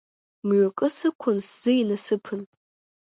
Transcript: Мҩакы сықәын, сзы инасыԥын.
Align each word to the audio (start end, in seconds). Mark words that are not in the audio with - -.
Мҩакы 0.47 0.87
сықәын, 0.95 1.37
сзы 1.47 1.71
инасыԥын. 1.81 2.41